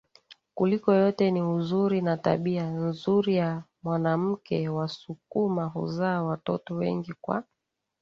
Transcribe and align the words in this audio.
kuliko 0.55 0.93
yote 0.93 1.31
ni 1.31 1.41
uzuri 1.41 2.01
na 2.01 2.17
tabia 2.17 2.67
nzuri 2.69 3.35
ya 3.35 3.63
mwanamkewasukuma 3.83 5.65
huzaa 5.65 6.23
watoto 6.23 6.75
wengi 6.75 7.13
Kwa 7.21 7.43